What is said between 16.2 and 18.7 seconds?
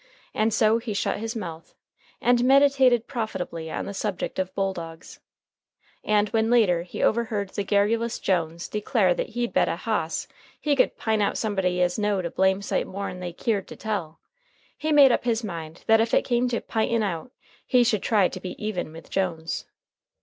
came to p'inting out he should try to be